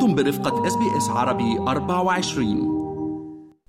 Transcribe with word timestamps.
أنتم 0.00 0.14
برفقة 0.14 0.66
إس 0.66 0.76
بي 0.76 0.96
إس 0.96 1.08
عربي 1.08 1.58
24 1.58 2.80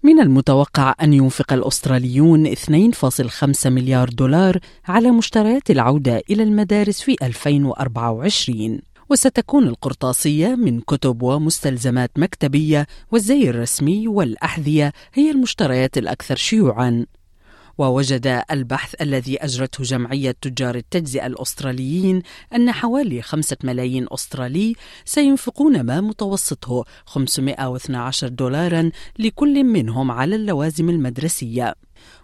من 0.03 0.19
المتوقع 0.19 0.95
أن 1.01 1.13
ينفق 1.13 1.53
الأستراليون 1.53 2.55
2.5 2.55 3.65
مليار 3.65 4.09
دولار 4.09 4.59
على 4.87 5.11
مشتريات 5.11 5.71
العودة 5.71 6.21
إلى 6.29 6.43
المدارس 6.43 7.01
في 7.01 7.15
2024 7.21 8.79
وستكون 9.09 9.67
القرطاسية 9.67 10.55
من 10.55 10.79
كتب 10.79 11.21
ومستلزمات 11.21 12.11
مكتبية 12.17 12.87
والزي 13.11 13.49
الرسمي 13.49 14.07
والأحذية 14.07 14.93
هي 15.13 15.31
المشتريات 15.31 15.97
الأكثر 15.97 16.35
شيوعاً. 16.35 17.05
ووجد 17.81 18.43
البحث 18.51 19.01
الذي 19.01 19.37
أجرته 19.43 19.83
جمعية 19.83 20.35
تجار 20.41 20.75
التجزئة 20.75 21.25
الأستراليين 21.25 22.21
أن 22.55 22.71
حوالي 22.71 23.21
خمسة 23.21 23.57
ملايين 23.63 24.07
أسترالي 24.11 24.75
سينفقون 25.05 25.81
ما 25.81 26.01
متوسطه 26.01 26.85
512 27.05 28.27
دولارا 28.27 28.91
لكل 29.19 29.63
منهم 29.63 30.11
على 30.11 30.35
اللوازم 30.35 30.89
المدرسية 30.89 31.75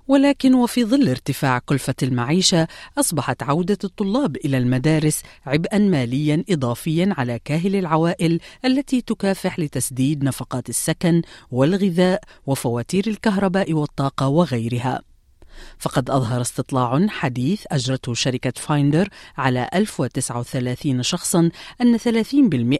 ولكن 0.07 0.53
وفي 0.53 0.85
ظل 0.85 1.09
ارتفاع 1.09 1.59
كلفة 1.59 1.95
المعيشة 2.03 2.67
أصبحت 2.97 3.43
عودة 3.43 3.77
الطلاب 3.83 4.35
إلى 4.35 4.57
المدارس 4.57 5.23
عبئا 5.45 5.77
ماليا 5.77 6.43
إضافيا 6.49 7.13
على 7.17 7.39
كاهل 7.45 7.75
العوائل 7.75 8.39
التي 8.65 9.01
تكافح 9.01 9.59
لتسديد 9.59 10.23
نفقات 10.23 10.69
السكن 10.69 11.21
والغذاء 11.51 12.23
وفواتير 12.45 13.07
الكهرباء 13.07 13.73
والطاقة 13.73 14.27
وغيرها. 14.27 15.06
فقد 15.79 16.09
أظهر 16.09 16.41
استطلاع 16.41 17.07
حديث 17.07 17.63
أجرته 17.71 18.13
شركة 18.13 18.53
فايندر 18.55 19.09
على 19.37 19.69
1039 19.73 21.03
شخصا 21.03 21.49
أن 21.81 21.97
30% 21.97 22.03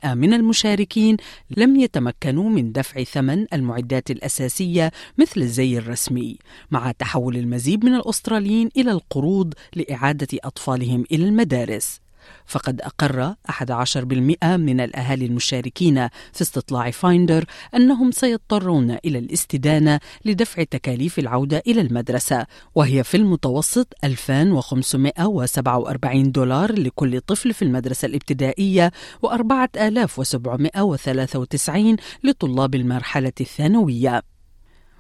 من 0.05 0.34
المشاركين 0.34 1.17
لم 1.58 1.75
يتمكنوا 1.75 2.50
من 2.50 2.72
دفع 2.72 3.03
ثمن 3.03 3.45
المعدات 3.53 4.11
الأساسية 4.11 4.92
مثل 5.17 5.42
الزي 5.42 5.78
الرسمي 5.78 6.38
مع 6.72 6.92
تحول 6.92 7.38
المزيد 7.38 7.86
من 7.86 7.95
الأستراليين 7.95 8.70
إلى 8.78 8.92
القروض 8.92 9.53
لإعادة 9.75 10.38
أطفالهم 10.44 11.03
إلى 11.11 11.25
المدارس. 11.25 12.06
فقد 12.45 12.81
أقر 12.81 13.36
11% 13.52 14.45
من 14.45 14.80
الأهالي 14.80 15.25
المشاركين 15.25 16.08
في 16.08 16.42
استطلاع 16.42 16.92
فايندر 16.92 17.45
أنهم 17.75 18.11
سيضطرون 18.11 18.97
إلى 19.06 19.20
الاستدانة 19.20 20.00
لدفع 20.25 20.64
تكاليف 20.64 21.20
العودة 21.20 21.64
إلى 21.67 21.81
المدرسة 21.81 22.45
وهي 22.75 23.03
في 23.03 23.17
المتوسط 23.17 23.94
2547 24.03 26.31
دولار 26.31 26.72
لكل 26.72 27.22
طفل 27.22 27.53
في 27.53 27.61
المدرسة 27.61 28.05
الابتدائية 28.05 28.92
و4793 29.25 31.98
لطلاب 32.23 32.75
المرحلة 32.75 33.33
الثانوية. 33.42 34.36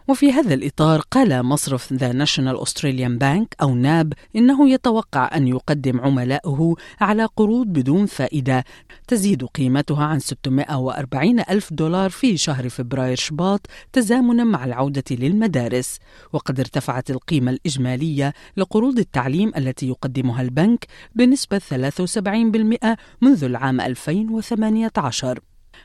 وفي 0.07 0.31
ه 0.31 0.37
the 0.37 0.53
الإطار 0.53 1.01
قال 1.11 1.43
مصرف 1.43 1.93
ذا 1.93 2.11
National 2.11 2.61
Australian 2.61 3.17
Bank 3.17 3.55
أو 3.61 3.75
ناب 3.75 4.13
إنه 4.35 4.69
يتوقع 4.69 5.29
أن 5.35 5.47
يقدم 5.47 6.01
عملائه 6.01 6.75
على 7.01 7.25
قروض 7.25 7.67
بدون 7.67 8.05
فائدة 8.05 8.63
تزيد 9.07 9.43
قيمتها 9.43 10.03
عن 10.03 10.19
640 10.19 11.39
ألف 11.39 11.73
دولار 11.73 12.09
في 12.09 12.37
شهر 12.37 12.69
فبراير 12.69 13.15
شباط 13.17 13.67
تزامنا 13.93 14.43
مع 14.43 14.65
العودة 14.65 15.03
للمدارس. 15.11 15.99
وقد 16.33 16.59
ارتفعت 16.59 17.09
القيمة 17.09 17.51
الإجمالية 17.51 18.33
لقروض 18.57 18.99
التعليم 18.99 19.51
التي 19.57 19.87
يقدمها 19.87 20.41
البنك 20.41 20.85
بنسبة 21.15 21.59
73% 21.59 22.95
منذ 23.21 23.43
العام 23.43 23.81
2018 23.81 25.39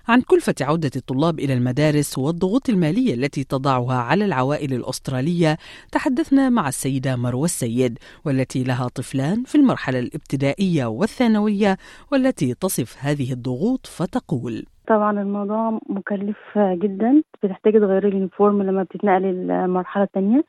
عن 0.09 0.21
كلفة 0.21 0.55
عودة 0.61 0.91
الطلاب 0.97 1.39
إلى 1.39 1.55
المدارس 1.55 2.19
والضغوط 2.19 2.69
المالية 2.69 3.15
التي 3.15 3.45
تضعها 3.45 3.95
على 3.95 4.25
العوائل 4.25 4.73
الأسترالية. 4.73 5.57
تحدثنا 5.93 6.49
مع 6.49 6.69
السيدة 6.69 7.17
مروة 7.17 7.45
السيد 7.45 7.99
والتي 8.25 8.65
لها 8.65 8.89
طفلان 8.89 9.43
في 9.45 9.55
المرحلة 9.55 9.99
الابتدائية 9.99 10.87
والثانوية 10.87 11.77
والتي 12.13 12.55
تصف 12.55 12.97
هذه 13.01 13.33
الضغوط 13.33 13.87
فتقول 13.87 14.65
طبعا 14.89 15.23
الموضوع 15.23 15.81
مكلف 15.89 16.59
جدا. 16.59 17.23
بتحتاج 17.43 17.73
تغيري 17.73 18.09
ال 18.09 18.16
uniform 18.16 18.63
لما 18.63 18.83
بتتنقلي 18.83 19.31
المرحلة 19.31 20.05
الثانية 20.05 20.45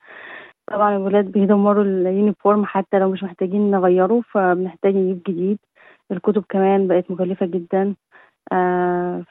طبعا 0.72 0.98
الولاد 0.98 1.26
بيدمروا 1.32 1.84
ال 1.84 1.94
uniform 1.94 2.66
حتى 2.66 3.00
لو 3.00 3.12
مش 3.12 3.24
محتاجين 3.24 3.72
نغيره 3.72 4.22
فبنحتاج 4.32 4.96
نجيب 4.96 5.22
جديد. 5.28 5.58
الكتب 6.12 6.44
كمان 6.50 6.88
بقت 6.88 7.12
مكلفة 7.12 7.46
جدا. 7.46 7.96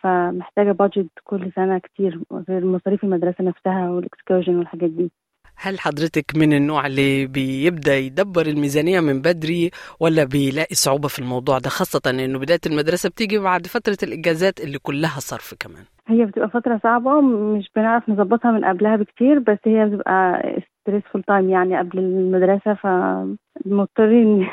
فمحتاجة 0.02 0.72
budget 0.72 1.10
كل 1.24 1.52
سنة 1.56 1.78
كتير 1.78 2.20
غير 2.48 2.64
مصاريف 2.64 3.04
المدرسة 3.04 3.44
نفسها 3.44 3.90
وال 3.90 4.02
excursion 4.02 4.56
والحاجات 4.58 4.90
دي. 4.90 5.10
هل 5.56 5.80
حضرتك 5.80 6.24
من 6.36 6.52
النوع 6.52 6.86
اللي 6.86 7.26
بيبدأ 7.26 7.96
يدبر 7.96 8.46
الميزانية 8.46 9.00
من 9.00 9.20
بدري 9.20 9.70
ولا 10.00 10.24
بيلاقي 10.24 10.74
صعوبة 10.74 11.08
في 11.08 11.18
الموضوع 11.18 11.58
ده؟ 11.58 11.68
خاصة 11.70 12.00
إنه 12.10 12.38
بداية 12.38 12.60
المدرسة 12.66 13.08
بتيجي 13.08 13.38
بعد 13.38 13.66
فترة 13.66 13.96
الإجازات 14.02 14.60
اللي 14.60 14.78
كلها 14.78 15.20
صرف 15.20 15.54
كمان. 15.60 15.84
هي 16.08 16.24
بتبقى 16.24 16.48
فترة 16.50 16.80
صعبة 16.82 17.20
مش 17.20 17.70
بنعرف 17.76 18.08
نظبطها 18.08 18.50
من 18.52 18.64
قبلها 18.64 18.96
بكتير 18.96 19.38
بس 19.38 19.58
هي 19.66 19.86
بتبقى 19.86 20.42
stressful 20.82 21.22
time 21.22 21.50
يعني 21.50 21.78
قبل 21.78 21.98
المدرسة 21.98 22.74
فمضطرين 22.74 24.48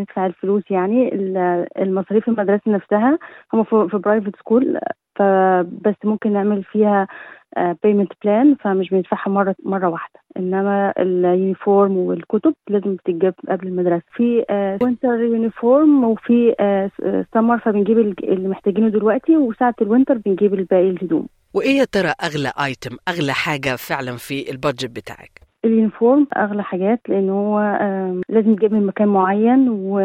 ندفع 0.00 0.26
الفلوس 0.26 0.70
يعني 0.70 1.14
المصاريف 1.78 2.28
المدرسة 2.28 2.62
نفسها. 2.66 3.18
هم 3.52 3.64
في 3.64 3.98
private 3.98 4.36
school 4.36 4.78
فبس 5.16 5.94
ممكن 6.04 6.32
نعمل 6.32 6.62
فيها 6.62 7.06
payment 7.82 8.12
plan 8.24 8.54
فمش 8.54 8.90
بندفعها 8.90 9.30
مرة 9.30 9.54
مرة 9.64 9.88
واحدة. 9.88 10.20
إنما 10.36 10.92
ال 10.98 11.10
uniform 11.10 11.96
والكتب 11.96 12.54
لازم 12.68 12.94
بتتجاب 12.94 13.34
قبل 13.48 13.68
المدرسة. 13.68 14.02
في 14.12 14.44
winter 14.82 15.20
uniform 15.20 16.04
وفي 16.04 16.54
سمر 17.34 17.58
فبنجيب 17.58 17.98
اللي 17.98 18.48
محتاجينه 18.48 18.88
دلوقتي 18.88 19.36
وساعة 19.36 19.74
ال 19.82 19.87
winter 19.87 20.18
بنجيب 20.18 20.54
الباقي 20.54 20.90
الهدوم. 20.90 21.26
وإيه 21.54 21.78
يا 21.78 21.84
ترى 21.84 22.12
أغلى 22.24 22.52
item 22.64 22.96
أغلى 23.08 23.32
حاجة 23.32 23.76
فعلا 23.76 24.16
في 24.16 24.50
ال 24.50 24.56
budget 24.56 24.90
بتاعك؟ 24.90 25.40
ال 25.64 25.72
uniform 25.72 26.26
أغلى 26.36 26.62
حاجات 26.62 27.00
لأن 27.08 27.30
هو 27.30 27.60
لازم 28.28 28.52
يتجاب 28.52 28.72
من 28.72 28.86
مكان 28.86 29.08
معين 29.08 29.68
و 29.68 29.98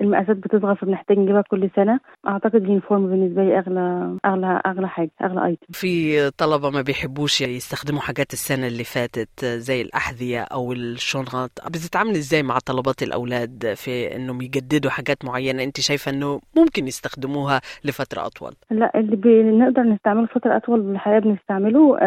المقاسات 0.00 0.36
بتصغر 0.36 0.74
فبنحتاج 0.74 1.18
نجيبها 1.18 1.42
كل 1.50 1.70
سنة. 1.76 2.00
أعتقد 2.28 2.54
ال 2.54 2.60
uniform 2.60 3.06
بالنسبة 3.06 3.44
لي 3.44 3.58
أغلى 3.58 4.16
أغلى 4.24 4.60
أغلى 4.66 4.88
حاجة 4.88 5.10
أغلى 5.22 5.44
ايتم 5.46 5.66
في 5.72 6.30
طلبة 6.30 6.70
ما 6.70 6.82
بيحبوش 6.82 7.40
يستخدموا 7.40 8.00
حاجات 8.00 8.32
السنة 8.32 8.66
اللي 8.66 8.84
فاتت 8.84 9.44
زي 9.44 9.82
الأحذية 9.82 10.40
أو 10.40 10.72
الشنط 10.72 11.50
بتتعامل 11.66 12.10
إزاي 12.10 12.42
مع 12.42 12.58
طلبات 12.66 13.02
الأولاد 13.02 13.72
في 13.74 14.16
إنهم 14.16 14.42
يجددوا 14.42 14.90
حاجات 14.90 15.24
معينة 15.24 15.62
أنت 15.62 15.80
شايفة 15.80 16.10
إنه 16.10 16.40
ممكن 16.56 16.86
يستخدموها 16.86 17.60
لفترة 17.84 18.26
أطول؟ 18.26 18.52
لا 18.70 18.92
اللي 18.94 19.16
بنقدر 19.16 19.82
نستعمله 19.82 20.26
فتره 20.26 20.56
أطول 20.56 20.90
الحقيقة 20.90 21.18
بنستعمله 21.18 21.98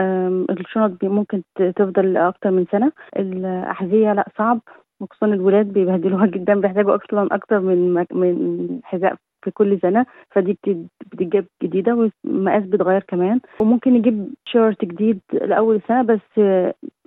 الشنط 0.50 1.04
ممكن 1.04 1.42
تفضل 1.76 2.18
أكتر 2.18 2.52
من 2.52 2.66
سنة. 2.72 2.92
الأحذية 3.18 4.14
لا 4.14 4.30
صعب. 4.38 4.60
وخصوصا 5.00 5.26
الولاد 5.26 5.74
بيبهدلوها 5.74 6.26
جدا 6.36 6.62
بيحتاجوا 6.62 6.96
أصلا 6.96 7.36
أكتر 7.36 7.60
من. 7.60 8.06
من 8.12 8.80
حذاء 8.84 9.16
في 9.44 9.52
كل 9.52 9.80
سنة 9.82 10.06
فدي 10.32 10.58
بتتجاب 11.02 11.46
جديدة 11.64 11.96
والمقاس 12.26 12.64
بيتغير 12.64 13.04
كمان 13.08 13.40
وممكن 13.62 13.94
نجيب 13.94 14.34
شورت 14.46 14.86
جديد 14.86 15.20
لأول 15.34 15.76
السنة 15.76 16.02
بس 16.02 16.40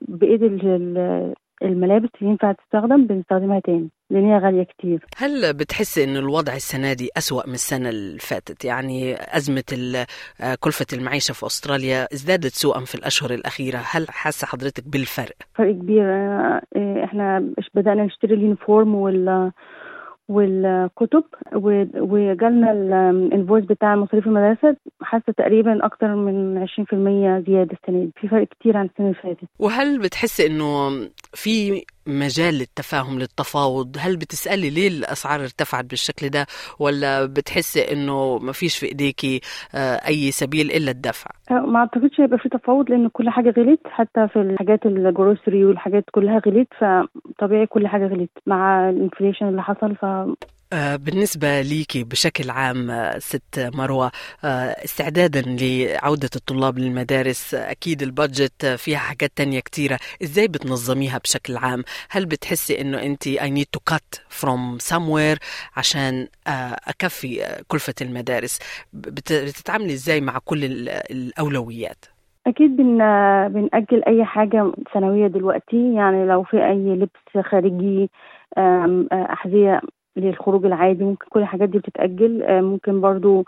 بإيد 0.08 0.42
الملابس 1.62 2.10
ينفع 2.20 2.52
تستخدم 2.52 3.06
بنستخدمها 3.06 3.60
تاني 3.60 3.88
لأن 4.12 4.24
هي 4.24 4.38
غالية 4.38 4.62
كتير. 4.62 5.04
هل 5.16 5.54
بتحس 5.54 5.98
ان 5.98 6.16
الوضع 6.16 6.54
السنة 6.54 6.92
دي 6.92 7.08
أسوأ 7.16 7.46
من 7.46 7.54
السنة 7.54 7.88
اللي 7.88 8.18
فاتت 8.18 8.64
يعني 8.64 9.16
أزمة 9.36 10.06
كلفة 10.60 10.86
المعيشة 10.92 11.32
في 11.32 11.46
أستراليا 11.46 12.08
ازدادت 12.12 12.52
سوءا 12.52 12.80
في 12.80 12.94
الأشهر 12.94 13.30
الأخيرة. 13.34 13.78
هل 13.92 14.06
حاسة 14.08 14.46
حضرتك 14.46 14.88
بالفرق؟ 14.88 15.36
فرق 15.54 15.72
كبير. 15.72 16.04
إحنا 17.04 17.52
بدأنا 17.74 18.04
نشتري 18.04 18.34
ال 18.34 18.42
uniform 18.42 18.94
وال 18.94 19.52
والكتب 20.28 21.24
وجالنا 21.96 22.72
ال 22.72 22.84
invoice 22.84 23.64
بتاع 23.64 23.96
مصاريف 23.96 24.26
المدرسة. 24.26 24.76
حاسة 25.02 25.32
تقريبا 25.36 25.86
أكتر 25.86 26.14
من 26.14 26.58
20% 26.58 27.44
زيادة 27.46 27.76
السنة 27.82 28.04
دي. 28.04 28.12
في 28.20 28.28
فرق 28.28 28.48
كتير 28.48 28.76
عن 28.76 28.86
السنة 28.86 29.06
اللي 29.06 29.18
فاتت. 29.22 29.48
وهل 29.58 29.98
بتحس 29.98 30.40
إنه 30.40 30.90
في 31.34 31.84
مجال 32.06 32.54
للتفاهم 32.54 33.18
للتفاوض؟ 33.18 33.96
هل 34.00 34.16
بتسألي 34.16 34.70
ليه 34.70 34.88
الأسعار 34.88 35.40
ارتفعت 35.40 35.84
بالشكل 35.84 36.28
ده 36.28 36.46
ولا 36.78 37.26
بتحسي 37.26 37.92
أنه 37.92 38.38
ما 38.38 38.52
فيش 38.52 38.78
في 38.78 38.86
إيديكي 38.86 39.40
أي 40.08 40.30
سبيل 40.30 40.70
إلا 40.70 40.90
الدفع؟ 40.90 41.30
ما 41.50 41.78
أعتقدش 41.78 42.20
هيبقى 42.20 42.38
في 42.38 42.48
تفاوض 42.48 42.90
لأن 42.90 43.08
كل 43.08 43.30
حاجة 43.30 43.54
غلت 43.56 43.80
حتى 43.86 44.28
في 44.28 44.40
الحاجات 44.40 44.86
ال 44.86 44.96
grocery 44.96 45.64
والحاجات 45.64 46.04
كلها 46.12 46.40
غلت 46.46 46.68
فطبيعي 46.78 47.66
كل 47.66 47.86
حاجة 47.88 48.06
غلت 48.06 48.30
مع 48.46 48.90
ال 48.90 48.96
inflation 48.96 49.48
اللي 49.48 49.62
حصل 49.62 49.96
ف 49.96 50.04
آه، 50.04 50.34
بالنسبة 50.72 51.60
ليكي 51.60 52.04
بشكل 52.04 52.50
عام 52.50 52.90
آه، 52.90 53.18
ست 53.18 53.70
مروة 53.74 54.10
آه، 54.44 54.84
استعدادا 54.84 55.42
لعودة 55.46 56.28
الطلاب 56.36 56.78
للمدارس؟ 56.78 57.54
أكيد 57.54 58.02
ال 58.02 58.11
budget 58.11 58.66
فيها 58.66 58.98
حاجات 58.98 59.32
تانية 59.36 59.60
كتيرة. 59.60 59.98
إزاي 60.22 60.48
بتنظميها 60.48 61.18
بشكل 61.18 61.56
عام؟ 61.56 61.82
هل 62.10 62.26
بتحسي 62.26 62.80
أنه 62.80 63.02
أنت 63.02 63.28
I 63.28 63.48
need 63.48 63.66
to 63.76 63.94
cut 63.94 64.20
from 64.40 64.92
somewhere 64.92 65.38
عشان 65.76 66.28
أكفي 66.88 67.62
كلفة 67.68 67.94
المدارس؟ 68.00 68.58
بتتعاملي 68.92 69.92
إزاي 69.92 70.20
مع 70.20 70.38
كل 70.44 70.64
الأولويات؟ 71.10 72.04
أكيد 72.46 72.76
بن 72.76 72.98
بنأجل 73.48 74.04
أي 74.04 74.24
حاجة 74.24 74.72
سنوية 74.94 75.26
دلوقتي. 75.26 75.94
يعني 75.94 76.26
لو 76.26 76.42
في 76.42 76.56
أي 76.56 76.94
لبس 76.94 77.46
خارجي 77.50 78.10
أحذية 79.12 79.80
للخروج 80.16 80.66
العادي 80.66 81.04
ممكن 81.04 81.26
كل 81.30 81.40
الحاجات 81.40 81.68
دي 81.68 81.78
بتتأجل. 81.78 82.42
آه، 82.42 82.60
ممكن 82.60 83.00
برضو 83.00 83.44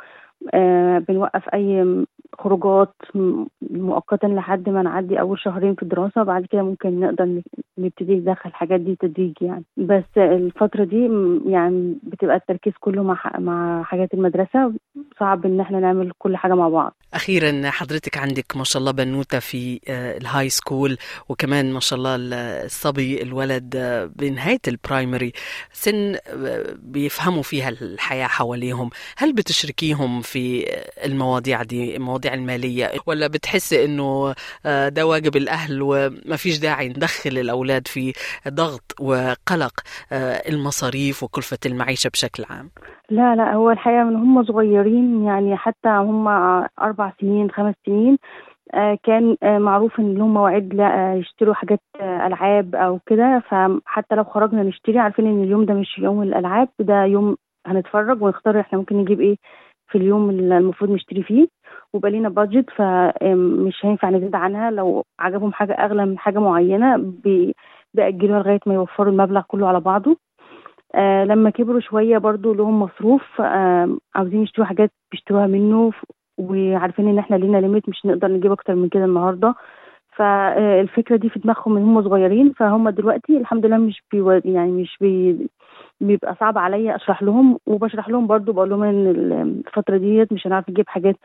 بنوقف 1.09 1.49
أي 1.55 2.05
خروجات 2.39 2.95
مؤقتا 3.71 4.27
لحد 4.27 4.69
ما 4.69 4.83
نعدي 4.83 5.21
أول 5.21 5.39
شهرين 5.39 5.75
في 5.75 5.83
الدراسة 5.83 6.23
بعد 6.23 6.47
كده 6.47 6.63
ممكن 6.63 7.01
نقدر 7.01 7.43
نبتدي 7.79 8.15
ندخل 8.15 8.49
الحاجات 8.51 8.81
دي 8.81 8.97
تدريجي 9.01 9.35
يعني. 9.45 9.65
بس 9.77 10.05
الفترة 10.17 10.85
دي 10.85 11.09
يعني 11.51 11.97
بتبقى 12.03 12.37
التركيز 12.37 12.73
كله 12.81 13.03
مع 13.03 13.33
مع 13.39 13.83
حاجات 13.83 14.15
المدرسة. 14.15 14.73
صعب 15.21 15.47
إن 15.47 15.61
إحنا 15.61 15.81
نعمل 15.81 16.13
كل 16.19 16.37
حاجة 16.37 16.55
مع 16.55 16.69
بعض. 16.69 16.95
أخيرا 17.15 17.71
حضرتك 17.71 18.19
عندك 18.19 18.57
ما 18.57 18.65
شاء 18.65 18.81
الله 18.81 18.93
بنوتة 18.93 19.39
في 19.39 19.81
آه، 19.89 20.17
ال 20.19 20.49
high 20.49 20.68
school 20.68 20.97
وكمان 21.29 21.73
ما 21.73 21.81
شاء 21.81 21.97
الله 21.99 22.15
الصبي 22.65 23.23
الولد 23.23 23.77
آه، 23.77 24.11
بنهاية 24.17 24.59
ال 24.69 24.77
primary 24.77 25.33
سن 25.73 26.15
آه، 26.15 26.65
بيفهموا 26.83 27.43
فيها 27.43 27.69
الحياة 27.69 28.27
حواليهم. 28.27 28.91
هل 29.17 29.33
بتشركيهم 29.33 30.21
في 30.21 30.34
المواضيع 31.05 31.63
دي 31.63 31.97
المواضيع 31.97 32.35
المالية 32.35 32.91
ولا 33.07 33.27
بتحسي 33.27 33.85
إنه 33.85 34.35
ده 34.89 35.07
واجب 35.07 35.37
الأهل 35.37 35.83
وما 35.83 36.37
فيش 36.37 36.59
داعي 36.59 36.89
ندخل 36.89 37.39
الأولاد 37.39 37.89
في 37.89 38.13
ضغط 38.49 38.95
وقلق 39.01 39.73
المصاريف 40.49 41.23
وكلفة 41.23 41.59
المعيشة 41.67 42.09
بشكل 42.09 42.45
عام؟ 42.51 42.71
لا 43.11 43.35
لا 43.37 43.53
هو 43.55 43.71
الحقيقة 43.71 44.05
من 44.05 44.17
هم 44.17 44.45
صغيرين 44.45 45.25
يعني 45.25 45.57
حتى 45.57 45.89
هم 45.89 46.29
أربع 46.81 47.13
سنين 47.21 47.51
خمس 47.51 47.75
سنين 47.87 48.19
آه، 48.75 48.99
كان 49.03 49.37
آه، 49.43 49.59
معروف 49.59 50.01
إن 50.01 50.15
لهم 50.15 50.35
مواعيد 50.35 50.75
لا 50.75 51.15
يشتروا 51.15 51.55
حاجات 51.55 51.81
آه، 52.01 52.27
ألعاب 52.27 52.75
أو 52.75 52.99
كده 53.07 53.43
فحتى 53.49 54.15
لو 54.15 54.25
خرجنا 54.25 54.63
نشتري 54.63 54.99
عارفين 54.99 55.27
إن 55.27 55.43
اليوم 55.43 55.65
ده 55.65 55.75
مش 55.75 55.99
يوم 55.99 56.23
الألعاب 56.23 56.69
ده 56.79 57.05
يوم 57.05 57.37
هنتفرج 57.67 58.23
ونختار 58.23 58.61
إحنا 58.61 58.79
ممكن 58.79 58.97
نجيب 58.97 59.21
إيه 59.21 59.37
في 59.95 59.99
اليوم 60.01 60.31
اللي 60.31 60.59
المفروض 60.59 60.91
نشتري 60.91 61.23
فيه 61.23 61.47
وبقى 61.93 62.11
لنا 62.11 62.29
budget 62.29 62.71
فمش 62.71 63.75
هينفع 63.85 64.11
نزيد 64.11 64.35
عنها. 64.35 64.71
لو 64.71 65.05
عجبهم 65.21 65.53
حاجة 65.53 65.73
أغلى 65.73 66.07
من 66.07 66.19
حاجة 66.19 66.39
معينة 66.39 67.13
بيأجلوها 67.95 68.39
لغاية 68.43 68.61
ما 68.67 68.75
يوفروا 68.75 69.13
المبلغ 69.13 69.43
كله 69.49 69.69
على 69.69 69.81
بعضه. 69.81 70.17
آه 70.95 71.25
لما 71.25 71.51
كبروا 71.51 71.81
شوية 71.81 72.19
برضو 72.19 72.55
لهم 72.55 72.81
مصروف 72.81 73.41
آه 73.41 73.97
عاوزين 74.15 74.43
يشتروا 74.43 74.67
حاجات 74.67 74.91
بيشتروها 75.13 75.47
منه 75.47 75.91
وعارفين 76.39 77.09
إن 77.09 77.19
إحنا 77.19 77.37
لينا 77.37 77.59
limit 77.59 77.89
مش 77.89 78.07
نقدر 78.07 78.29
نجيب 78.29 78.53
أكتر 78.53 78.75
من 78.75 78.89
كده 78.89 79.05
النهارده. 79.05 79.55
فالفكرة 80.17 81.17
دي 81.17 81.29
في 81.29 81.39
دماغهم 81.39 81.73
من 81.75 81.83
هم 81.83 82.03
صغيرين 82.03 82.53
فهم 82.53 82.89
دلوقتي 82.89 83.37
الحمد 83.37 83.67
لله 83.67 83.77
مش 83.77 84.03
بي 84.13 84.41
يعني 84.45 84.71
مش 84.73 84.97
بي 85.01 85.39
بيبقى 86.07 86.35
صعب 86.41 86.59
عليا 86.59 86.97
أشرح 86.97 87.23
لهم 87.23 87.59
وبشرح 87.67 88.09
لهم 88.09 88.27
برضو 88.27 88.53
بقول 88.53 88.71
لهم 88.71 88.83
إن 88.83 89.07
الفترة 89.67 89.97
ديت 89.97 90.33
مش 90.33 90.47
هنعرف 90.47 90.71
نجيب 90.71 90.89
حاجات 90.89 91.17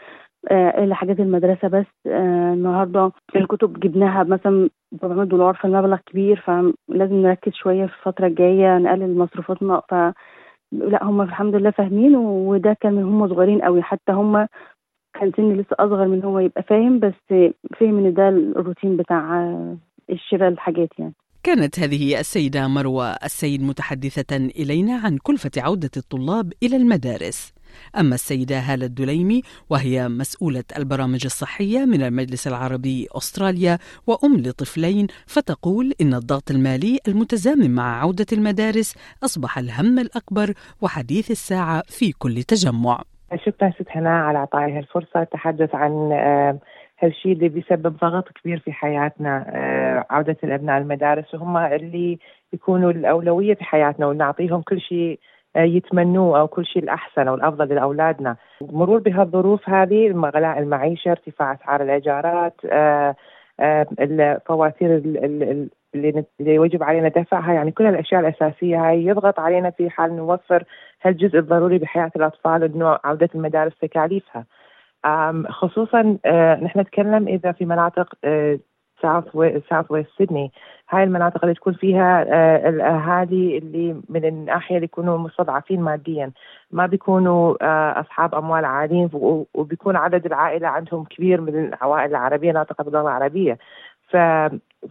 آه، 0.51 0.83
إلا 0.83 0.95
حاجات 0.95 1.19
المدرسة 1.19 1.67
بس 1.67 1.85
آه، 2.07 2.53
النهارده 2.53 3.11
الكتب 3.35 3.79
جبناها 3.79 4.23
مثلا 4.23 4.69
ب 4.91 5.05
400 5.05 5.23
دولار 5.25 5.53
فالمبلغ 5.55 5.97
كبير 6.05 6.39
فلازم 6.45 7.15
نركز 7.15 7.51
شوية 7.53 7.85
في 7.85 7.93
الفترة 7.99 8.27
الجاية 8.27 8.77
نقلل 8.77 9.17
مصروفاتنا 9.17 9.81
ف 9.89 9.93
لا 10.71 11.03
هم 11.03 11.21
الحمد 11.21 11.55
لله 11.55 11.71
فاهمين 11.71 12.15
وده 12.15 12.77
كان 12.81 12.93
من 12.93 13.03
هم 13.03 13.27
صغيرين 13.27 13.61
قوي 13.61 13.81
حتى 13.81 14.11
هم 14.11 14.47
كان 15.13 15.31
سني 15.37 15.53
لسه 15.55 15.75
أصغر 15.79 16.07
من 16.07 16.23
هو 16.23 16.39
يبقى 16.39 16.63
فاهم 16.63 16.99
بس 16.99 17.13
فهم 17.79 17.97
إن 18.05 18.13
ده 18.13 18.29
الروتين 18.29 18.97
بتاع 18.97 19.47
الشراء 20.09 20.49
الحاجات 20.49 20.89
يعني. 20.99 21.13
كانت 21.43 21.79
هذه 21.79 22.19
السيدة 22.19 22.67
مروة 22.67 23.05
السيد 23.11 23.63
متحدثة 23.63 24.35
إلينا 24.35 24.97
عن 25.03 25.17
كلفة 25.17 25.51
عودة 25.57 25.89
الطلاب 25.97 26.53
إلى 26.63 26.75
المدارس. 26.75 27.53
أما 27.99 28.15
السيدة 28.15 28.59
هالة 28.59 28.85
الدليمي 28.85 29.41
وهي 29.69 30.09
مسؤولة 30.09 30.63
البرامج 30.77 31.21
الصحية 31.25 31.85
من 31.85 32.01
المجلس 32.01 32.47
العربي 32.47 33.07
أستراليا 33.11 33.77
وأم 34.07 34.37
لطفلين 34.37 35.07
فتقول 35.27 35.93
إن 36.01 36.13
الضغط 36.13 36.51
المالي 36.51 36.99
المتزامن 37.07 37.75
مع 37.75 38.01
عودة 38.01 38.25
المدارس 38.33 38.95
أصبح 39.23 39.57
الهم 39.57 39.99
الأكبر 39.99 40.53
وحديث 40.81 41.31
الساعة 41.31 41.83
في 41.87 42.11
كل 42.11 42.43
تجمع. 42.43 43.01
شكرا 43.45 43.71
ست 43.71 43.87
هناء 43.89 44.13
على 44.13 44.37
اعطائي 44.37 44.77
هالفرصه 44.77 45.21
التحدث 45.21 45.75
عن 45.75 46.11
آه، 46.11 46.59
هالشيء 46.99 47.31
اللي 47.31 47.49
بيسبب 47.49 47.97
ضغط 47.97 48.29
كبير 48.29 48.59
في 48.59 48.71
حياتنا 48.71 49.45
آه، 49.47 50.05
عودة 50.09 50.37
الأبناء 50.43 50.77
المدارس. 50.77 51.33
وهم 51.33 51.57
اللي 51.57 52.19
يكونوا 52.53 52.91
الأولوية 52.91 53.53
في 53.53 53.63
حياتنا 53.63 54.07
ونعطيهم 54.07 54.61
كل 54.61 54.81
شيء 54.81 55.19
آه، 55.55 55.63
يتمنوه 55.63 56.39
أو 56.39 56.47
كل 56.47 56.65
شيء 56.65 56.83
الأحسن 56.83 57.27
أو 57.27 57.35
الأفضل 57.35 57.75
لأولادنا. 57.75 58.35
مرور 58.61 58.99
بهالظروف 58.99 59.69
هذه 59.69 60.11
غلاء 60.11 60.59
المعيشة 60.59 61.11
ارتفاع 61.11 61.53
أسعار 61.53 61.83
الإيجارات 61.83 62.53
الفواتير 63.99 64.95
اللي 64.95 65.69
اللي 65.95 66.55
يجب 66.55 66.83
علينا 66.83 67.07
دفعها 67.07 67.53
يعني 67.53 67.71
كل 67.71 67.85
الاشياء 67.85 68.21
الأساسية 68.21 68.89
هاي 68.89 69.05
يضغط 69.05 69.39
علينا 69.39 69.69
في 69.69 69.89
حال 69.89 70.15
نوفر 70.15 70.63
هالجزء 71.01 71.39
الضروري 71.39 71.77
بحياة 71.77 72.11
الأطفال 72.15 72.63
انه 72.63 72.99
عودة 73.03 73.29
المدارس 73.35 73.73
تكاليفها. 73.81 74.45
خصوصا 75.49 76.17
آه، 76.25 76.55
نحن 76.55 76.79
نتكلم 76.79 77.27
إذا 77.27 77.51
في 77.51 77.65
مناطق 77.65 78.13
ساوث 79.01 79.35
ويست 79.35 80.09
سيدني 80.17 80.51
هاي 80.89 81.03
المناطق 81.03 81.43
اللي 81.43 81.55
تكون 81.55 81.73
فيها 81.73 82.25
آه، 82.27 82.69
الاهالي 82.69 83.57
اللي 83.57 84.01
من 84.09 84.25
الناحية 84.25 84.75
اللي 84.75 84.85
يكونوا 84.85 85.17
مستضعفين 85.17 85.81
ماديا. 85.81 86.31
ما 86.71 86.85
بيكونوا 86.85 87.55
آه، 87.61 87.99
أصحاب 87.99 88.35
أموال 88.35 88.65
عاليين 88.65 89.09
وبيكون 89.53 89.95
عدد 89.95 90.25
العائلة 90.25 90.67
عندهم 90.67 91.03
كبير 91.03 91.41
من 91.41 91.65
العوائل 91.65 92.09
العربية 92.09 92.51
ناطقه 92.51 92.83
باللغة 92.83 93.01
العربية. 93.01 93.57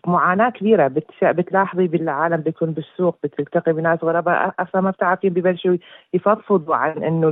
فمعاناه 0.04 0.50
كبيرة 0.50 0.92
بتلاحظي 1.22 1.86
بالعالم 1.88 2.36
بيكون 2.36 2.72
بالسوق 2.72 3.18
بتلتقي 3.22 3.72
بناس 3.72 4.04
غرباء 4.04 4.54
أصلا 4.58 4.80
ما 4.80 4.90
بتعرفين 4.90 5.32
ببلشوا 5.32 5.76
يفضفضوا 6.14 6.76
عن 6.76 7.02
إنه 7.02 7.28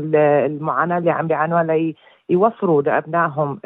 المعاناة 0.47 0.99
اللي 0.99 1.11
عم 1.11 1.27
بيعانوها 1.27 1.93
يوفروا 2.31 2.83
لأبنائهم 2.83 3.61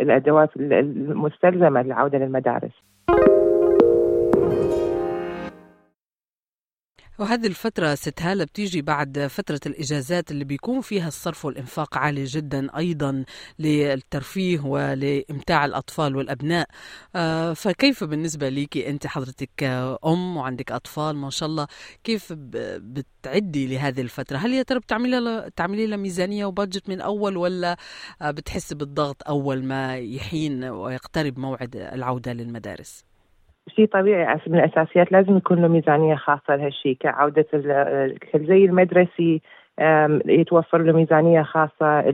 الأدوات 0.00 0.50
المستلزمة 0.56 1.82
للعوده 1.82 2.18
للمدارس. 2.18 2.95
وهذه 7.18 7.46
الفترة 7.46 7.94
ست 7.94 8.22
هالة 8.22 8.44
بتيجي 8.44 8.82
بعد 8.82 9.26
فترة 9.26 9.60
الإجازات 9.66 10.30
اللي 10.30 10.44
بيكون 10.44 10.80
فيها 10.80 11.08
الصرف 11.08 11.44
والإنفاق 11.44 11.98
عالي 11.98 12.24
جدا 12.24 12.76
أيضا 12.76 13.24
للترفيه 13.58 14.60
ولإمتاع 14.60 15.64
الأطفال 15.64 16.16
والأبناء 16.16 16.68
آه 17.16 17.52
فكيف 17.52 18.04
بالنسبة 18.04 18.48
ليكي 18.48 18.90
أنت 18.90 19.06
حضرتك 19.06 19.62
أم 20.06 20.36
وعندك 20.36 20.72
أطفال 20.72 21.16
ما 21.16 21.30
شاء 21.30 21.48
الله 21.48 21.66
كيف 22.04 22.32
بتعدي 22.32 23.66
لهذه 23.66 24.00
الفترة 24.00 24.36
هل 24.36 24.52
يا 24.54 24.62
ترى 24.62 24.78
بتعملي 24.78 25.20
لها 25.20 25.48
تعملي 25.56 25.86
لها 25.86 25.96
ميزانية 25.96 26.44
وبادجت 26.46 26.88
من 26.88 27.00
أول 27.00 27.36
ولا 27.36 27.76
آه 28.22 28.30
بتحسي 28.30 28.74
بالضغط 28.74 29.22
أول 29.28 29.64
ما 29.64 29.96
يحين 29.98 30.64
ويقترب 30.64 31.38
موعد 31.38 31.76
العودة 31.76 32.32
للمدارس؟ 32.32 33.05
شيء 33.68 33.86
طبيعي 33.86 34.40
من 34.46 34.58
الأساسيات. 34.58 35.12
لازم 35.12 35.36
يكون 35.36 35.62
له 35.62 35.68
ميزانية 35.68 36.14
خاصة 36.14 36.56
لهالشيء 36.56 36.96
كعودة 37.00 37.46
زي 38.34 38.64
المدرسي 38.64 39.40
يتوفر 40.26 40.82
له 40.82 40.92
ميزانية 40.92 41.42
خاصة. 41.42 42.12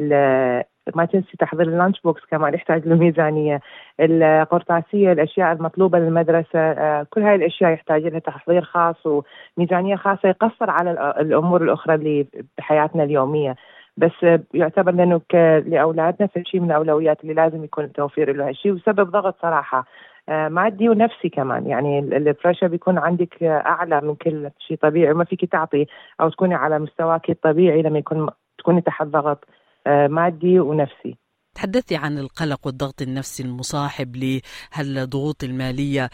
ما 0.97 1.05
تنسي 1.05 1.37
تحضير 1.39 1.69
اللانش 1.69 2.01
بوكس 2.01 2.23
كمان 2.31 2.55
يحتاج 2.55 2.89
له 2.89 2.97
ميزانية. 2.97 3.61
القرطاسية 4.01 5.13
الأشياء 5.13 5.53
المطلوبة 5.53 5.99
للمدرسة 5.99 6.59
آه، 6.59 7.07
كل 7.11 7.23
هاي 7.23 7.35
الأشياء 7.35 7.73
يحتاج 7.73 8.03
لها 8.03 8.19
تحضير 8.19 8.63
خاص 8.63 9.07
وميزانية 9.07 9.97
خاصة. 9.97 10.29
يقصر 10.29 10.71
على 10.71 11.15
الأمور 11.21 11.63
الأخرى 11.63 11.95
اللي 11.95 12.27
بحياتنا 12.59 13.05
اليومية. 13.05 13.57
بس 13.97 14.27
يعتبر 14.55 14.93
لأنه 14.93 15.21
لأولادنا 15.67 16.27
في 16.27 16.43
شيء 16.45 16.61
من 16.61 16.71
الأولويات 16.71 17.23
اللي 17.23 17.35
لازم 17.35 17.65
يكون 17.65 17.85
التوفير 17.85 18.37
له 18.37 18.49
هالشيء. 18.49 18.73
وسبب 18.73 19.11
ضغط 19.11 19.37
صراحة 19.43 19.85
مادي 20.29 20.89
ونفسي 20.89 21.29
كمان. 21.29 21.67
يعني 21.67 21.99
البريشر 21.99 22.67
بيكون 22.67 22.99
عندك 22.99 23.43
أعلى 23.43 24.01
من 24.01 24.15
كل 24.15 24.51
شيء 24.59 24.77
طبيعي 24.77 25.15
ما 25.15 25.25
فيك 25.25 25.45
تعطي 25.45 25.87
أو 26.21 26.29
تكوني 26.29 26.55
على 26.55 26.79
مستواك 26.79 27.31
الطبيعي 27.31 27.83
لما 27.83 27.99
يكون 27.99 28.29
تكوني 28.59 28.81
تحت 28.81 29.07
ضغط. 29.07 29.45
مادي 29.87 30.61
ونفسي. 30.61 31.22
تحدثي 31.55 31.97
عن 31.97 32.19
القلق 32.19 32.67
والضغط 32.67 33.03
النفسي 33.03 33.43
المصاحب 33.43 34.17
لهالضغوط 34.17 35.45
المالية. 35.45 36.09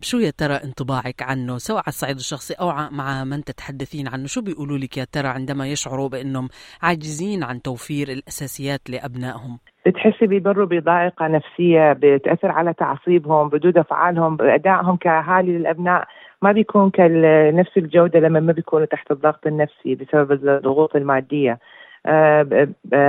شو 0.00 0.18
يا 0.18 0.30
ترى 0.38 0.54
انطباعك 0.54 1.22
عنه 1.22 1.58
سواء 1.58 1.78
على 1.78 1.88
الصعيد 1.88 2.16
الشخصي 2.16 2.54
أو 2.54 2.66
مع 2.90 3.24
من 3.24 3.44
تتحدثين 3.44 4.08
عنه؟ 4.08 4.26
شو 4.26 4.42
بيقولوا 4.42 4.78
لك 4.78 4.96
يا 4.96 5.04
ترى 5.12 5.28
عندما 5.28 5.66
يشعروا 5.66 6.08
بأنهم 6.08 6.48
عاجزين 6.82 7.42
عن 7.44 7.62
توفير 7.62 8.08
الأساسيات 8.08 8.90
لأبنائهم؟ 8.90 9.58
بتحسي 9.86 10.26
بيمروا 10.26 10.66
بضائقة 10.66 11.26
نفسية 11.26 11.92
بتأثر 11.92 12.50
على 12.50 12.74
تعصيبهم 12.74 13.48
ردود 13.48 13.78
أفعالهم 13.78 14.36
أدائهم 14.40 14.96
كأهالي 14.96 15.58
للأبناء. 15.58 16.04
ما 16.42 16.52
بيكون 16.52 16.90
كنفس 16.90 17.76
الجودة 17.76 18.20
لما 18.20 18.40
ما 18.40 18.52
بيكونوا 18.52 18.86
تحت 18.86 19.10
الضغط 19.10 19.46
النفسي 19.46 19.94
بسبب 19.94 20.32
الضغوط 20.32 20.96
المادية. 20.96 21.58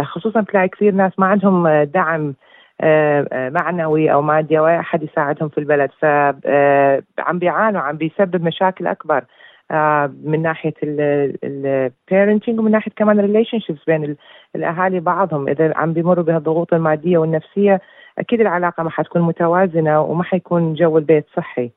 خصوصا 0.03 0.41
تلاقي 0.41 0.67
كثير 0.67 0.93
ناس 0.93 1.19
ما 1.19 1.25
عندهم 1.25 1.83
دعم 1.83 2.33
آه، 2.81 3.49
معنوي 3.49 4.13
أو 4.13 4.21
مادي 4.21 4.59
أو 4.59 4.67
أي 4.67 4.79
أحد 4.79 5.03
يساعدهم 5.03 5.49
في 5.49 5.57
البلد. 5.57 5.91
فعم 6.01 7.39
بيعانوا 7.39 7.81
عم 7.81 7.97
بيسبب 7.97 8.43
مشاكل 8.43 8.87
أكبر 8.87 9.25
آه، 9.71 10.13
من 10.23 10.41
ناحية 10.41 10.73
ال 10.83 11.01
parenting 11.01 12.59
ومن 12.59 12.71
ناحية 12.71 12.91
كمان 12.95 13.19
ال 13.19 13.59
relationships 13.59 13.85
بين 13.87 14.15
الأهالي 14.55 14.99
بعضهم. 14.99 15.47
إذا 15.49 15.73
عم 15.75 15.93
بيمروا 15.93 16.23
بهالضغوط 16.23 16.73
المادية 16.73 17.17
والنفسية 17.17 17.81
أكيد 18.19 18.41
العلاقة 18.41 18.83
ما 18.83 18.89
حتكون 18.89 19.21
متوازنة 19.21 20.01
وما 20.01 20.23
حيكون 20.23 20.73
جو 20.73 20.97
البيت 20.97 21.25
صحي. 21.35 21.71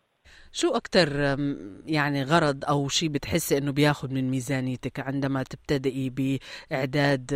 شو 0.52 0.69
أكتر 0.75 1.09
يعني 1.87 2.23
غرض 2.23 2.64
أو 2.69 2.88
شيء 2.88 3.09
بتحسي 3.09 3.59
إنه 3.59 3.73
بياخذ 3.73 4.14
من 4.14 4.31
ميزانيتك 4.31 5.00
عندما 5.00 5.43
تبتدئي 5.43 6.11
بإعداد 6.11 7.31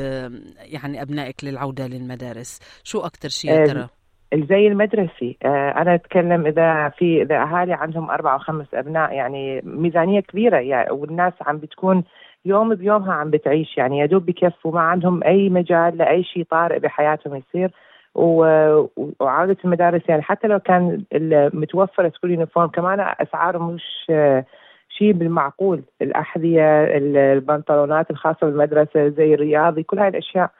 يعني 0.59 1.03
أبنائك 1.03 1.45
للعودة 1.45 1.87
للمدارس؟ 1.87 2.81
شو 2.85 3.01
أكتر 3.01 3.29
شيء 3.29 3.51
يا 3.51 3.65
ترى؟ 3.65 3.89
الزي 4.33 4.67
المدرسي 4.67 5.37
آه، 5.45 5.75
أنا 5.77 5.95
أتكلم 5.95 6.47
إذا 6.47 6.89
في 6.89 7.23
إذا 7.23 7.37
أهالي 7.37 7.73
عندهم 7.73 8.11
أربع 8.11 8.35
أو 8.35 8.39
خمس 8.39 8.67
أبناء 8.75 9.13
يعني 9.13 9.61
ميزانية 9.65 10.21
كبيرة 10.21 10.59
يعني 10.59 10.91
والناس 10.91 11.33
عم 11.41 11.59
بتكون 11.59 12.05
يوم 12.45 12.75
بيومها 12.75 13.13
عم 13.13 13.31
بتعيش 13.31 13.77
يعني 13.79 13.99
يا 13.99 14.07
دوب 14.07 14.27
بكفوا 14.27 14.73
ما 14.73 14.81
عندهم 14.81 15.23
أي 15.25 15.49
مجال 15.49 15.99
لأي 15.99 16.25
شيء 16.25 16.45
طارئ 16.51 16.79
بحياتهم 16.79 17.37
يصير. 17.37 17.71
وعودة 18.15 19.57
المدارس 19.65 20.03
يعني. 20.09 20.23
حتى 20.23 20.49
لو 20.49 20.59
كان 20.59 21.05
متوفر 21.55 22.11
school 22.11 22.31
uniform 22.31 22.69
كمان 22.69 23.01
أسعاره 23.01 23.59
مش 23.59 24.13
شيء 24.89 25.13
بالمعقول. 25.13 25.83
الأحذية 26.03 26.85
البنطلونات 26.97 28.11
الخاصة 28.11 28.47
بالمدرسة 28.47 29.09
زي 29.09 29.35
الرياضي 29.35 29.83
كل 29.83 29.99
هاي 29.99 30.09
الأشياء 30.09 30.51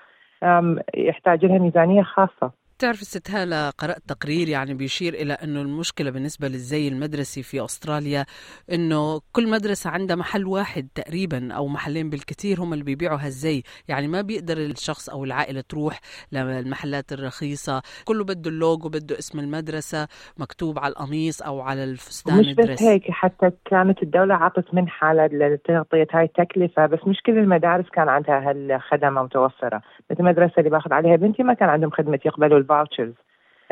يحتاج 0.95 1.45
لها 1.45 1.59
ميزانية 1.59 2.03
خاصة. 2.03 2.62
بتعرف 2.83 2.97
ست 2.97 3.31
هالة 3.31 3.71
قرأت 3.71 4.03
تقرير 4.09 4.49
يعني 4.49 4.75
بيشير 4.75 5.15
إلى 5.15 5.33
أنه 5.33 5.61
المشكلة 5.61 6.11
بالنسبة 6.11 6.49
للزي 6.49 6.89
المدرسي 6.89 7.43
في 7.43 7.65
أستراليا 7.65 8.25
أنه 8.73 9.21
كل 9.33 9.51
مدرسة 9.51 9.91
عندها 9.91 10.17
محل 10.17 10.47
واحد 10.47 10.89
تقريبا 10.95 11.53
أو 11.53 11.69
محلين 11.69 12.11
بالكثير 12.11 12.61
هم 12.61 12.73
اللي 12.73 12.85
بيبيعوا 12.85 13.19
هالزي 13.19 13.63
يعني 13.89 14.09
ما 14.09 14.21
بيقدر 14.21 14.57
الشخص 14.57 15.09
أو 15.09 15.25
العائلة 15.25 15.61
تروح 15.61 16.01
للمحلات 16.33 17.13
الرخيصة. 17.13 17.83
كله 18.05 18.25
بده 18.25 18.51
اللوجو 18.51 18.89
بده 18.89 19.19
اسم 19.19 19.39
المدرسة 19.39 20.09
مكتوب 20.39 20.79
على 20.79 20.93
القميص 20.93 21.43
أو 21.43 21.61
على 21.61 21.85
الفستان 21.85 22.39
مش 22.39 22.55
بس 22.55 22.83
هيك 22.83 23.11
حتى 23.11 23.51
كانت 23.65 24.03
الدولة 24.03 24.35
عطت 24.35 24.75
منحة 24.75 25.15
لتغطية 25.15 26.07
هاي 26.13 26.25
التكلفة 26.25 26.87
بس 26.87 27.01
مش 27.07 27.23
كل 27.27 27.39
المدارس 27.39 27.89
كان 27.93 28.09
عندها 28.09 28.51
هالخدمة 28.51 29.23
متوفرة. 29.23 29.83
مثل 30.11 30.21
المدرسة 30.21 30.55
اللي 30.59 30.71
باخذ 30.71 30.93
عليها 30.93 31.17
بنتي 31.17 31.43
ما 31.43 31.55
كان 31.55 31.69
عندهم 31.69 31.91
خدمة 31.91 32.19
يقبلوا 32.25 32.59
ال 32.59 32.60
vouchers 32.60 32.72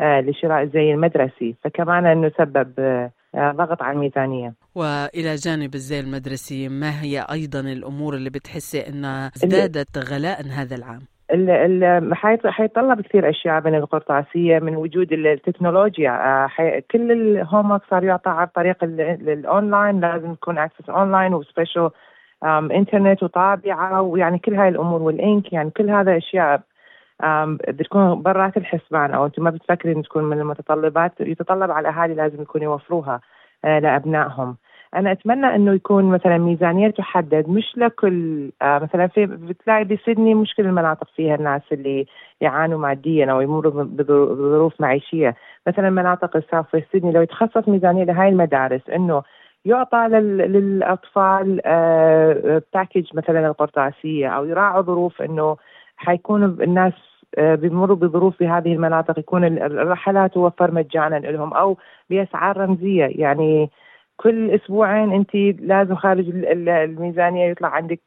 آه، 0.01 0.21
لشراء 0.21 0.63
الزي 0.63 0.93
المدرسي 0.93 1.55
فكمان 1.63 2.05
إنه 2.05 2.31
سبب 2.37 2.73
آه، 2.79 3.11
ضغط 3.51 3.81
على 3.81 3.95
الميزانية. 3.95 4.53
وإلى 4.75 5.35
جانب 5.35 5.73
الزي 5.75 5.99
المدرسي 5.99 6.69
ما 6.69 7.01
هي 7.01 7.25
أيضا 7.31 7.59
الأمور 7.59 8.13
اللي 8.13 8.29
بتحسي 8.29 8.87
إنها 8.87 9.27
ازدادت 9.27 9.97
غلاء 9.97 10.41
هذا 10.47 10.75
العام؟ 10.75 11.01
حيتطلب 12.45 13.01
كثير 13.01 13.29
أشياء 13.29 13.61
من 13.65 13.75
القرطاسية 13.75 14.59
من 14.59 14.75
وجود 14.75 15.13
التكنولوجيا 15.13 16.11
آه، 16.11 16.83
كل 16.91 17.11
الهوم 17.11 17.79
صار 17.89 18.03
يعطى 18.03 18.29
عن 18.29 18.47
طريق 18.55 18.83
الاونلاين 18.83 19.99
لازم 19.99 20.31
يكون 20.31 20.57
access 20.57 20.89
online 20.89 21.33
و 21.33 21.40
special 21.40 21.89
انترنت 22.43 23.23
وطابعة 23.23 24.01
ويعني 24.01 24.39
كل 24.39 24.55
هاي 24.55 24.69
الأمور 24.69 25.01
والانك 25.01 25.53
يعني 25.53 25.69
كل 25.69 25.89
هذا 25.89 26.17
أشياء 26.17 26.61
بتكون 27.67 28.21
برات 28.21 28.57
الحسبان 28.57 29.13
أو 29.13 29.25
أنتم 29.25 29.43
ما 29.43 29.49
بتفكرين 29.49 30.01
تكون 30.01 30.23
من 30.23 30.39
المتطلبات 30.39 31.11
يتطلب 31.19 31.71
على 31.71 31.89
الأهالي 31.89 32.13
لازم 32.13 32.41
يكون 32.41 32.61
يوفروها 32.61 33.21
آه، 33.65 33.79
لأبنائهم. 33.79 34.57
أنا 34.95 35.11
أتمنى 35.11 35.55
إنه 35.55 35.73
يكون 35.73 36.05
مثلا 36.05 36.37
ميزانية 36.37 36.89
تحدد 36.89 37.49
مش 37.49 37.73
لكل 37.77 38.51
آه، 38.61 38.79
مثلا 38.79 39.07
في 39.07 39.25
بتلاقي 39.25 39.83
بسيدني 39.83 40.33
مش 40.33 40.55
كل 40.55 40.65
المناطق 40.65 41.07
فيها 41.15 41.35
الناس 41.35 41.61
اللي 41.71 42.05
يعانوا 42.41 42.79
ماديا 42.79 43.31
أو 43.31 43.41
يمروا 43.41 43.83
بظروف 43.83 44.81
معيشية، 44.81 45.35
مثلا 45.67 45.89
مناطق 45.89 46.35
الساوث 46.35 46.65
في 46.65 46.83
سيدني 46.91 47.11
لو 47.11 47.21
يتخصص 47.21 47.67
ميزانية 47.67 48.03
لهاي 48.03 48.29
المدارس 48.29 48.89
إنه 48.89 49.23
يعطى 49.65 50.07
للأطفال 50.07 51.55
باكج 52.73 53.05
آه، 53.13 53.15
مثلا 53.15 53.47
القرطاسية 53.47 54.27
أو 54.27 54.45
يراعوا 54.45 54.81
ظروف 54.81 55.21
إنه 55.21 55.57
حيكون 55.97 56.43
الناس 56.43 56.93
بيمروا 57.37 57.95
بظروف 57.95 58.37
في 58.37 58.47
هذه 58.47 58.73
المناطق 58.73 59.19
يكون 59.19 59.43
الرحلات 59.43 60.33
توفر 60.33 60.71
مجانا 60.71 61.15
لهم 61.15 61.53
أو 61.53 61.77
بأسعار 62.09 62.57
رمزية. 62.57 63.05
يعني 63.05 63.69
كل 64.17 64.51
أسبوعين 64.51 65.13
أنت 65.13 65.35
لازم 65.61 65.95
خارج 65.95 66.29
الميزانية 66.57 67.51
يطلع 67.51 67.69
عندك 67.69 68.01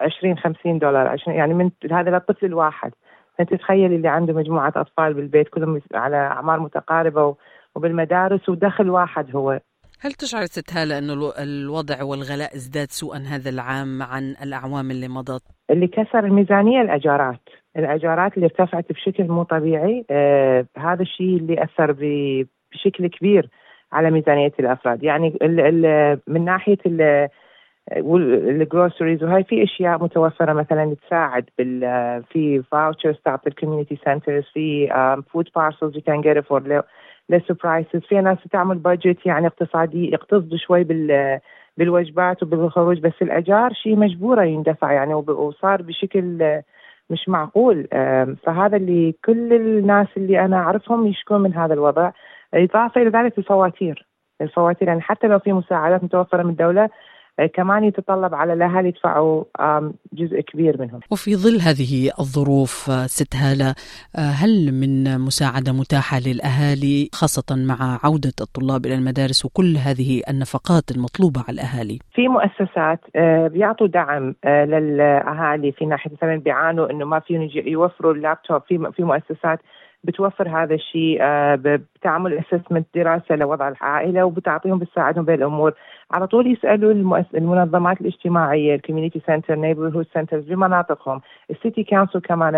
20 0.00 0.36
آه، 0.36 0.40
50 0.40 0.78
دولار 0.78 1.06
20 1.06 1.36
يعني 1.36 1.54
من 1.54 1.70
هذا 1.92 2.10
للطفل 2.10 2.46
الواحد. 2.46 2.92
انت 3.40 3.54
تخيلي 3.54 3.96
اللي 3.96 4.08
عنده 4.08 4.32
مجموعة 4.32 4.72
أطفال 4.76 5.14
بالبيت 5.14 5.48
كلهم 5.48 5.80
على 5.94 6.16
أعمار 6.16 6.60
متقاربة 6.60 7.36
وبالمدارس 7.74 8.48
ودخل 8.48 8.90
واحد 8.90 9.36
هو. 9.36 9.60
هل 10.00 10.12
تشعر 10.12 10.44
ست 10.44 10.72
هالة 10.72 10.98
أنه 10.98 11.32
الوضع 11.38 12.02
والغلاء 12.02 12.54
ازداد 12.54 12.90
سوءا 12.90 13.18
هذا 13.18 13.50
العام 13.50 14.02
عن 14.02 14.34
الأعوام 14.42 14.90
اللي 14.90 15.08
مضت؟ 15.08 15.57
اللي 15.70 15.86
كسر 15.86 16.24
الميزانية 16.24 16.80
الأجارات. 16.80 17.40
الأجارات 17.76 18.34
اللي 18.36 18.46
ارتفعت 18.46 18.92
بشكل 18.92 19.24
مو 19.24 19.42
طبيعي 19.42 20.04
آه 20.10 20.66
هذا 20.76 21.02
الشيء 21.02 21.36
اللي 21.36 21.62
أثر 21.62 21.96
بشكل 22.72 23.06
كبير 23.06 23.48
على 23.92 24.10
ميزانية 24.10 24.52
الأفراد. 24.60 25.02
يعني 25.02 25.38
ال 25.42 25.60
ال 25.60 26.18
من 26.26 26.44
ناحية 26.44 26.78
ال 27.92 28.05
groceries 28.05 29.24
وهي 29.24 29.44
في 29.44 29.62
أشياء 29.62 30.02
متوفرة 30.02 30.52
مثلا 30.52 30.96
تساعد 31.06 31.44
بال 31.58 31.80
في 32.32 32.62
vouchers 32.62 33.16
تعطي 33.24 33.48
ال 33.48 33.53
community 33.53 33.98
centres 34.04 34.44
في 34.54 34.88
food 35.32 35.48
parcels 35.56 35.96
you 35.96 36.02
can 36.02 36.20
get 36.20 36.38
for 36.38 36.82
ال 37.30 37.37
surprises 37.37 38.00
في 38.08 38.20
ناس 38.20 38.38
تعمل 38.52 38.78
budget 38.78 39.26
يعني 39.26 39.46
اقتصادي 39.46 40.12
يقتصدوا 40.12 40.58
شوي 40.58 40.84
بال 40.84 41.40
بالوجبات 41.78 42.42
وبالخروج 42.42 42.98
بس 42.98 43.12
الأجار 43.22 43.72
شيء 43.72 43.96
مجبورة 43.96 44.42
يندفع 44.42 44.92
يعني 44.92 45.14
وصار 45.14 45.82
بشكل 45.82 46.60
مش 47.10 47.28
معقول. 47.28 47.88
فهذا 48.42 48.76
اللي 48.76 49.14
كل 49.24 49.52
الناس 49.52 50.06
اللي 50.16 50.44
أنا 50.44 50.56
أعرفهم 50.56 51.06
يشكون 51.06 51.40
من 51.40 51.54
هذا 51.54 51.74
الوضع. 51.74 52.10
إضافة 52.54 53.02
إلى 53.02 53.10
ذلك 53.10 53.38
الفواتير. 53.38 54.06
الفواتير 54.40 54.88
يعني 54.88 55.00
حتى 55.00 55.26
لو 55.26 55.38
في 55.38 55.52
مساعدات 55.52 56.04
متوفرة 56.04 56.42
من 56.42 56.50
الدولة 56.50 56.88
كمان 57.46 57.84
يتطلب 57.84 58.34
على 58.34 58.52
الاهالي 58.52 58.88
يدفعوا 58.88 59.44
جزء 60.12 60.40
كبير 60.40 60.80
منهم. 60.80 61.00
وفي 61.10 61.36
ظل 61.36 61.60
هذه 61.60 62.10
الظروف 62.20 62.90
آه، 62.90 63.06
ست 63.06 63.36
هالة 63.36 63.74
آه، 64.16 64.30
هل 64.40 64.72
من 64.72 65.20
مساعدة 65.20 65.72
متاحة 65.72 66.18
للأهالي 66.26 67.08
خاصة 67.12 67.56
مع 67.56 68.00
عودة 68.04 68.32
الطلاب 68.40 68.86
إلى 68.86 68.94
المدارس 68.94 69.44
وكل 69.44 69.76
هذه 69.76 70.22
النفقات 70.30 70.90
المطلوبة 70.90 71.44
على 71.48 71.54
الأهالي؟ 71.54 71.98
في 72.14 72.28
مؤسسات 72.28 73.00
بيعطوا 73.52 73.86
دعم 73.86 74.34
للأهالي 74.44 75.72
في 75.72 75.86
ناحية 75.86 76.10
مثلا 76.12 76.36
بيعانوا 76.36 76.90
إنه 76.90 77.04
ما 77.04 77.20
فيهم 77.20 77.48
يوفروا 77.54 78.12
اللابتوب 78.12 78.62
في 78.68 78.90
في 78.96 79.02
مؤسسات 79.02 79.58
بتوفر 80.04 80.48
هذا 80.48 80.74
الشيء 80.74 81.18
آه، 81.20 81.54
بتعمل 81.54 82.38
اسسمنت 82.38 82.86
دراسة 82.94 83.36
لوضع 83.36 83.68
العائلة 83.68 84.24
وبتعطيهم 84.24 84.78
بتساعدهم 84.78 85.24
بالامور 85.24 85.72
على 86.10 86.26
طول 86.26 86.52
يسألوا 86.52 86.92
المنظمات 87.34 88.00
الاجتماعية 88.00 88.74
ال 88.74 88.79
community 88.79 89.20
centre 89.26 89.54
neighbourhood 89.54 90.06
centres 90.14 90.44
بمناطقهم. 90.44 91.20
ال 91.50 91.57
city 91.57 91.84
council 91.84 92.20
كمان 92.20 92.52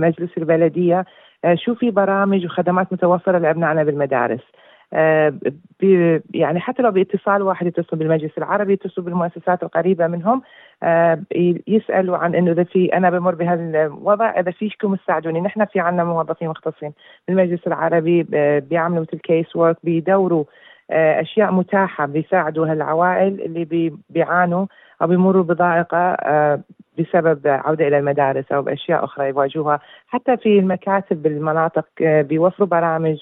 مجلس 0.00 0.30
البلدية 0.38 1.04
آه، 1.44 1.54
شو 1.54 1.74
في 1.74 1.90
برامج 1.90 2.44
وخدمات 2.44 2.92
متوفرة 2.92 3.38
لأبنائنا 3.38 3.84
بالمدارس. 3.84 4.40
يعني 6.34 6.60
حتى 6.60 6.82
لو 6.82 6.90
باتصال 6.90 7.42
واحد 7.42 7.66
يتصل 7.66 7.96
بالمجلس 7.96 8.38
العربي 8.38 8.72
يتصلوا 8.72 9.04
بالمؤسسات 9.04 9.62
القريبة 9.62 10.06
منهم 10.06 10.42
آه، 10.82 11.22
يسألوا 11.66 12.16
عن 12.16 12.34
إنه 12.34 12.52
إذا 12.52 12.64
في 12.64 12.86
أنا 12.86 13.10
بمر 13.10 13.34
بهالوضع 13.34 14.40
إذا 14.40 14.50
فيكم 14.50 14.94
تساعدوني. 14.94 15.40
نحن 15.40 15.64
في 15.64 15.80
عندنا 15.80 16.04
موظفين 16.04 16.48
مختصين 16.48 16.92
بالمجلس 17.28 17.66
العربي 17.66 18.22
بيعملوا 18.60 19.02
مثل 19.02 19.18
case 19.18 19.56
work 19.56 19.76
بيدوروا 19.84 20.44
آه، 20.90 21.20
أشياء 21.20 21.52
متاحة 21.52 22.06
بيساعدوا 22.06 22.66
هالعوائل 22.66 23.40
اللي 23.40 23.92
بيعانوا 24.10 24.66
أو 25.02 25.06
بيمروا 25.06 25.42
بضائقة 25.42 26.16
بسبب 26.98 27.40
عودة 27.46 27.88
إلى 27.88 27.98
المدارس 27.98 28.52
أو 28.52 28.62
بأشياء 28.62 29.04
أخرى 29.04 29.28
يواجهوها. 29.28 29.80
حتى 30.08 30.36
في 30.36 30.58
المكاتب 30.58 31.22
بالمناطق 31.22 31.86
بيوفروا 32.00 32.68
برامج 32.68 33.16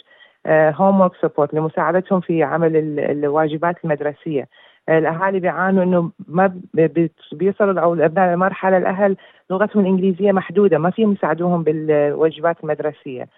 هوم 0.49 1.01
ورك 1.01 1.13
سبورت 1.23 1.55
لمساعدتهم 1.55 2.21
في 2.21 2.43
عمل 2.43 2.77
الواجبات 2.99 3.77
المدرسية. 3.85 4.49
الأهالي 4.89 5.41
بيعانوا 5.41 5.83
إنه 5.83 6.11
ما 6.29 6.61
بيصلوا 7.33 7.81
أو 7.81 7.95
الابناء 7.95 8.35
لمرحله 8.35 8.77
الأهل 8.79 9.17
لغتهم 9.51 9.83
الإنجليزية 9.83 10.33
محدودة 10.33 10.79
ما 10.79 10.91
فيهم 10.91 11.13
يساعدوهم 11.13 11.63
بالواجبات 11.63 12.57
المدرسية. 12.65 13.29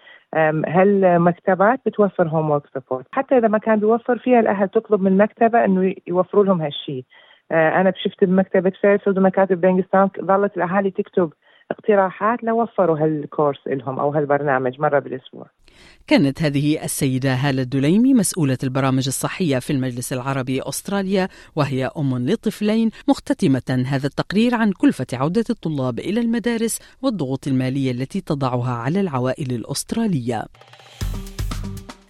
هل 0.67 1.19
مكتبات 1.19 1.79
بتوفر 1.85 2.27
homework 2.27 2.63
support 2.73 3.05
حتى 3.11 3.37
إذا 3.37 3.47
ما 3.47 3.57
كان 3.57 3.79
بيوفر 3.79 4.17
فيها 4.17 4.39
الأهل 4.39 4.69
تطلب 4.69 5.01
من 5.01 5.11
المكتبه 5.11 5.65
إنه 5.65 5.95
يوفروا 6.07 6.43
لهم 6.43 6.61
هالشيء 6.61 7.05
آه، 7.51 7.81
أنا 7.81 7.93
شفت 7.95 8.23
بمكتبة 8.23 8.69
فيرفيلد 8.81 9.17
ومكاتب 9.17 9.61
بانكستاون 9.61 10.09
ظلت 10.21 10.57
الأهالي 10.57 10.91
تكتب 10.91 11.33
اقتراحات 11.71 12.43
لو 12.43 12.61
وفروا 12.61 12.99
هال 12.99 13.16
course 13.16 13.67
لهم 13.67 13.99
أو 13.99 14.09
هالبرنامج 14.09 14.79
مرة 14.79 14.99
بالأسبوع. 14.99 15.45
كانت 16.07 16.41
هذه 16.41 16.83
السيدة 16.83 17.33
هالة 17.33 17.61
الدليمي 17.61 18.13
مسؤولة 18.13 18.57
البرامج 18.63 19.07
الصحية 19.07 19.59
في 19.59 19.73
المجلس 19.73 20.13
العربي 20.13 20.61
أستراليا 20.61 21.27
وهي 21.55 21.91
أم 21.97 22.29
لطفلين 22.29 22.89
مختتمة 23.07 23.83
هذا 23.87 24.07
التقرير 24.07 24.55
عن 24.55 24.71
كلفة 24.71 25.07
عودة 25.13 25.45
الطلاب 25.49 25.99
إلى 25.99 26.19
المدارس 26.19 26.79
والضغوط 27.01 27.47
المالية 27.47 27.91
التي 27.91 28.21
تضعها 28.21 28.71
على 28.71 28.99
العوائل 28.99 29.51
الأسترالية. 29.51 30.45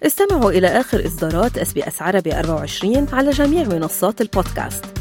استمعوا 0.04 0.52
إلى 0.52 0.68
آخر 0.68 1.06
إصدارات 1.06 1.58
اس 1.58 1.74
بي 1.74 1.88
اس 1.88 2.02
عربي 2.02 2.40
24 2.40 3.08
على 3.14 3.32
جميع 3.32 3.68
منصات 3.68 4.22
البودكاست. 4.22 5.01